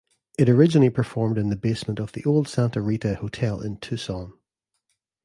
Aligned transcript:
It 0.39 0.49
originally 0.49 0.89
performed 0.89 1.37
in 1.37 1.49
the 1.49 1.55
basement 1.55 1.99
of 1.99 2.13
the 2.13 2.25
old 2.25 2.47
Santa 2.47 2.81
Rita 2.81 3.17
Hotel 3.17 3.61
in 3.61 3.77
Tucson. 3.77 4.33